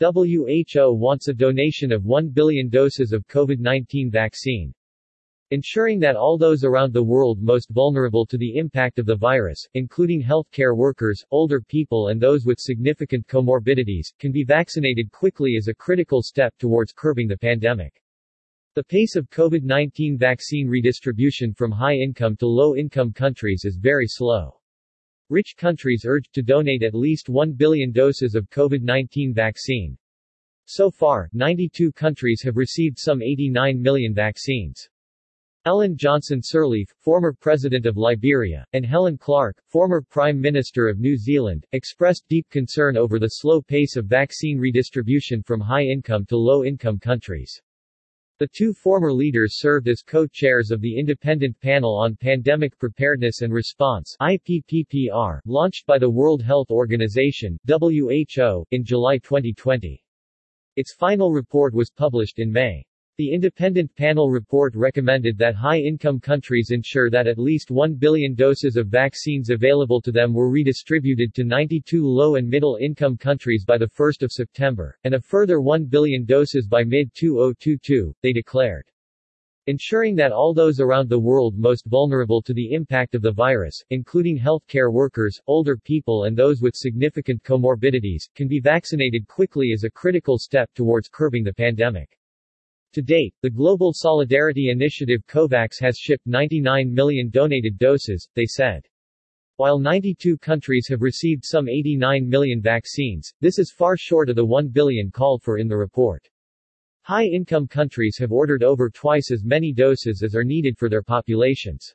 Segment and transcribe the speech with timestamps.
[0.00, 4.72] WHO wants a donation of 1 billion doses of COVID-19 vaccine.
[5.50, 9.66] Ensuring that all those around the world most vulnerable to the impact of the virus,
[9.74, 15.68] including healthcare workers, older people and those with significant comorbidities, can be vaccinated quickly is
[15.68, 18.00] a critical step towards curbing the pandemic.
[18.76, 24.59] The pace of COVID-19 vaccine redistribution from high-income to low-income countries is very slow.
[25.30, 29.96] Rich countries urged to donate at least 1 billion doses of COVID-19 vaccine.
[30.64, 34.88] So far, 92 countries have received some 89 million vaccines.
[35.66, 41.16] Ellen Johnson Sirleaf, former President of Liberia, and Helen Clark, former Prime Minister of New
[41.16, 46.98] Zealand, expressed deep concern over the slow pace of vaccine redistribution from high-income to low-income
[46.98, 47.62] countries.
[48.40, 53.52] The two former leaders served as co-chairs of the Independent Panel on Pandemic Preparedness and
[53.52, 60.02] Response IPPPR, launched by the World Health Organization WHO, in July 2020.
[60.76, 62.82] Its final report was published in May.
[63.20, 68.78] The independent panel report recommended that high-income countries ensure that at least 1 billion doses
[68.78, 74.12] of vaccines available to them were redistributed to 92 low- and middle-income countries by 1
[74.30, 78.86] September, and a further 1 billion doses by mid-2022, they declared.
[79.66, 83.84] Ensuring that all those around the world most vulnerable to the impact of the virus,
[83.90, 89.84] including healthcare workers, older people and those with significant comorbidities, can be vaccinated quickly is
[89.84, 92.16] a critical step towards curbing the pandemic.
[92.94, 98.84] To date, the Global Solidarity Initiative COVAX has shipped 99 million donated doses, they said.
[99.58, 104.44] While 92 countries have received some 89 million vaccines, this is far short of the
[104.44, 106.28] 1 billion called for in the report.
[107.02, 111.94] High-income countries have ordered over twice as many doses as are needed for their populations.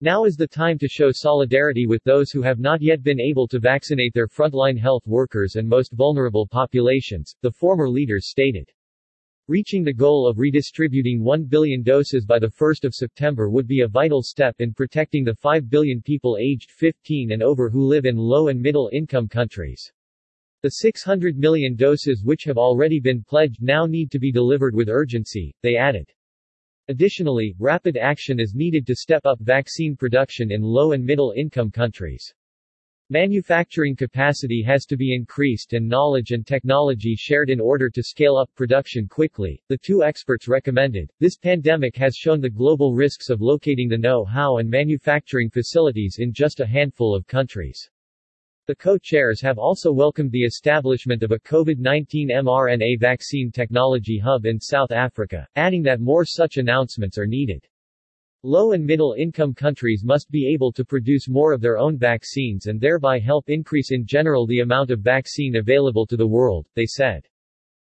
[0.00, 3.46] Now is the time to show solidarity with those who have not yet been able
[3.46, 8.68] to vaccinate their frontline health workers and most vulnerable populations, the former leaders stated.
[9.48, 14.20] Reaching the goal of redistributing 1 billion doses by 1 September would be a vital
[14.20, 18.48] step in protecting the 5 billion people aged 15 and over who live in low
[18.48, 19.92] and middle income countries.
[20.62, 24.88] The 600 million doses which have already been pledged now need to be delivered with
[24.88, 26.10] urgency, they added.
[26.88, 31.70] Additionally, rapid action is needed to step up vaccine production in low and middle income
[31.70, 32.34] countries.
[33.08, 38.36] Manufacturing capacity has to be increased and knowledge and technology shared in order to scale
[38.36, 41.12] up production quickly, the two experts recommended.
[41.20, 46.32] This pandemic has shown the global risks of locating the know-how and manufacturing facilities in
[46.32, 47.88] just a handful of countries.
[48.66, 54.58] The co-chairs have also welcomed the establishment of a COVID-19 mRNA vaccine technology hub in
[54.58, 57.68] South Africa, adding that more such announcements are needed.
[58.48, 62.66] Low and middle income countries must be able to produce more of their own vaccines
[62.66, 66.86] and thereby help increase in general the amount of vaccine available to the world, they
[66.86, 67.26] said.